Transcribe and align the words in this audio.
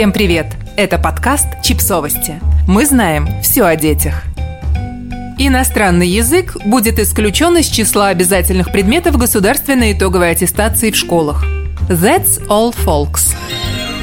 Всем 0.00 0.12
привет! 0.12 0.46
Это 0.78 0.96
подкаст 0.96 1.46
«Чипсовости». 1.62 2.40
Мы 2.66 2.86
знаем 2.86 3.28
все 3.42 3.64
о 3.64 3.76
детях. 3.76 4.24
Иностранный 5.36 6.08
язык 6.08 6.56
будет 6.64 6.98
исключен 6.98 7.58
из 7.58 7.66
числа 7.66 8.08
обязательных 8.08 8.72
предметов 8.72 9.18
государственной 9.18 9.92
итоговой 9.92 10.30
аттестации 10.30 10.90
в 10.90 10.96
школах. 10.96 11.44
That's 11.90 12.42
all, 12.48 12.74
folks. 12.74 13.36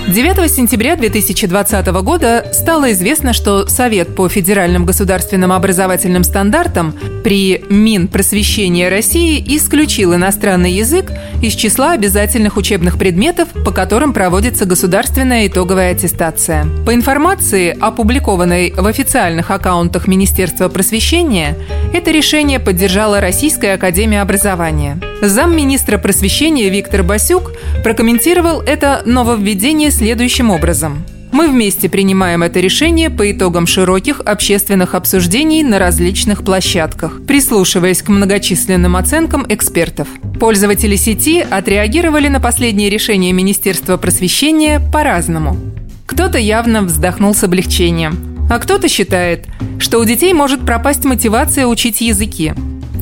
9 0.07 0.49
сентября 0.49 0.95
2020 0.95 1.85
года 2.01 2.45
стало 2.53 2.93
известно, 2.93 3.33
что 3.33 3.67
Совет 3.67 4.15
по 4.15 4.29
федеральным 4.29 4.85
государственным 4.85 5.51
образовательным 5.51 6.23
стандартам 6.23 6.95
при 7.25 7.65
Минпросвещении 7.69 8.85
России 8.85 9.43
исключил 9.57 10.15
иностранный 10.15 10.71
язык 10.71 11.11
из 11.41 11.55
числа 11.55 11.91
обязательных 11.91 12.55
учебных 12.55 12.97
предметов, 12.97 13.49
по 13.65 13.71
которым 13.71 14.13
проводится 14.13 14.63
государственная 14.63 15.47
итоговая 15.47 15.91
аттестация. 15.91 16.65
По 16.85 16.93
информации, 16.93 17.77
опубликованной 17.77 18.71
в 18.77 18.87
официальных 18.87 19.51
аккаунтах 19.51 20.07
Министерства 20.07 20.69
просвещения, 20.69 21.57
это 21.93 22.11
решение 22.11 22.61
поддержала 22.61 23.19
Российская 23.19 23.73
академия 23.73 24.21
образования. 24.21 24.97
Замминистра 25.21 25.97
просвещения 25.97 26.69
Виктор 26.69 27.01
Басюк 27.01 27.53
прокомментировал 27.83 28.61
это 28.61 29.01
нововведение 29.05 29.89
следующим 29.89 30.51
образом. 30.51 31.03
Мы 31.31 31.47
вместе 31.47 31.89
принимаем 31.89 32.43
это 32.43 32.59
решение 32.59 33.09
по 33.09 33.29
итогам 33.31 33.65
широких 33.65 34.19
общественных 34.21 34.93
обсуждений 34.93 35.63
на 35.63 35.79
различных 35.79 36.43
площадках, 36.43 37.25
прислушиваясь 37.25 38.01
к 38.03 38.09
многочисленным 38.09 38.95
оценкам 38.95 39.45
экспертов. 39.49 40.07
Пользователи 40.39 40.95
сети 40.95 41.41
отреагировали 41.41 42.27
на 42.27 42.39
последнее 42.39 42.89
решение 42.89 43.33
Министерства 43.33 43.97
просвещения 43.97 44.79
по-разному. 44.93 45.57
Кто-то 46.05 46.37
явно 46.37 46.83
вздохнул 46.83 47.33
с 47.33 47.43
облегчением, 47.43 48.47
а 48.49 48.59
кто-то 48.59 48.87
считает, 48.87 49.45
что 49.79 49.99
у 49.99 50.05
детей 50.05 50.33
может 50.33 50.65
пропасть 50.65 51.05
мотивация 51.05 51.65
учить 51.65 52.01
языки. 52.01 52.53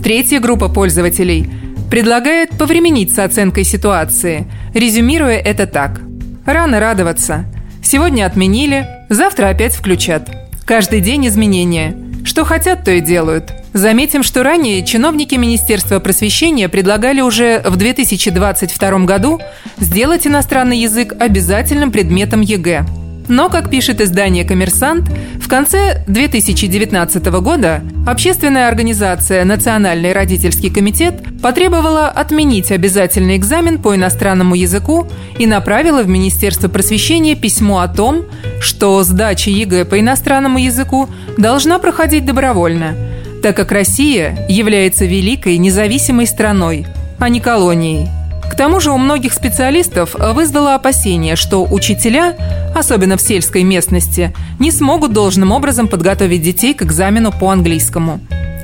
Третья 0.02 0.40
группа 0.40 0.70
пользователей 0.70 1.50
предлагает 1.89 2.52
повременить 2.52 3.14
с 3.14 3.19
оценкой 3.19 3.64
ситуации, 3.64 4.47
резюмируя 4.73 5.38
это 5.38 5.67
так. 5.67 6.02
Рано 6.45 6.80
радоваться. 6.80 7.45
Сегодня 7.83 8.25
отменили, 8.25 8.88
завтра 9.09 9.50
опять 9.50 9.73
включат. 9.73 10.30
Каждый 10.66 11.02
день 11.02 11.28
изменения. 11.28 11.95
Что 12.23 12.44
хотят, 12.44 12.83
то 12.83 12.91
и 12.91 13.02
делают. 13.02 13.52
Заметим, 13.73 14.23
что 14.23 14.41
ранее 14.41 14.83
чиновники 14.83 15.36
Министерства 15.36 16.00
просвещения 16.00 16.69
предлагали 16.69 17.22
уже 17.22 17.61
в 17.63 17.75
2022 17.75 19.00
году 19.06 19.39
сделать 19.78 20.25
иностранный 20.25 20.80
язык 20.80 21.13
обязательным 21.19 21.91
предметом 21.91 22.41
ЕГЭ. 22.41 22.86
Но, 23.28 23.50
как 23.50 23.69
пишет 23.69 24.02
издание 24.02 24.45
«Коммерсант», 24.45 25.09
в 25.41 25.47
конце 25.47 26.03
2019 26.08 27.25
года 27.41 27.81
общественная 28.06 28.67
организация 28.67 29.44
«Национальный 29.45 30.14
родительский 30.14 30.70
комитет» 30.70 31.16
потребовала 31.42 32.08
отменить 32.08 32.72
обязательный 32.72 33.36
экзамен 33.36 33.81
по 33.81 33.95
иностранному 33.95 34.56
языку 34.56 35.08
и 35.38 35.47
направила 35.47 36.03
в 36.03 36.08
Министерство 36.08 36.67
просвещения 36.67 37.36
письмо 37.36 37.80
о 37.80 37.88
том, 37.88 38.25
что 38.62 39.03
сдача 39.03 39.50
ЕГЭ 39.50 39.86
по 39.86 40.00
иностранному 40.00 40.59
языку 40.59 41.09
должна 41.38 41.80
проходить 41.80 42.25
добровольно, 42.25 42.95
так 43.42 43.56
как 43.56 43.72
Россия 43.72 44.38
является 44.50 45.06
великой 45.06 45.58
независимой 45.58 46.28
страной, 46.28 46.86
а 47.19 47.30
не 47.30 47.40
колонией– 47.40 48.08
к 48.50 48.56
тому 48.56 48.80
же 48.80 48.92
у 48.92 48.98
многих 48.98 49.34
специалистов 49.34 50.16
вызвало 50.16 50.76
опасение, 50.76 51.36
что 51.36 51.66
учителя, 51.66 52.36
особенно 52.76 53.18
в 53.18 53.22
сельской 53.22 53.64
местности, 53.64 54.34
не 54.60 54.72
смогут 54.72 55.14
должным 55.14 55.52
образом 55.52 55.88
подготовить 55.88 56.42
детей 56.42 56.74
к 56.74 56.84
экзамену 56.84 57.32
по 57.32 57.50
английскому. 57.50 58.20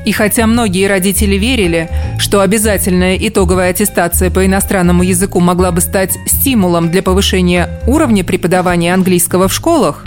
И 0.06 0.12
хотя 0.14 0.48
многие 0.48 0.88
родители 0.88 1.36
верили, 1.36 1.89
что 2.17 2.42
обязательная 2.42 3.17
итоговая 3.17 3.70
аттестация 3.70 4.32
по 4.32 4.45
иностранному 4.45 5.04
языку 5.04 5.39
могла 5.39 5.72
бы 5.72 5.82
стать 5.82 6.17
стимулом 6.26 6.89
для 6.89 7.04
повышения 7.04 7.82
уровня 7.86 8.23
преподавания 8.23 8.94
английского 8.94 9.48
в 9.48 9.54
школах, 9.54 10.05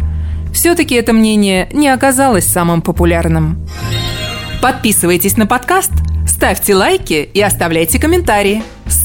все-таки 0.52 0.94
это 0.94 1.12
мнение 1.12 1.68
не 1.72 1.88
оказалось 1.88 2.46
самым 2.46 2.82
популярным. 2.82 3.66
Подписывайтесь 4.60 5.36
на 5.36 5.46
подкаст, 5.46 5.92
ставьте 6.26 6.74
лайки 6.74 7.28
и 7.32 7.40
оставляйте 7.40 7.98
комментарии. 7.98 8.62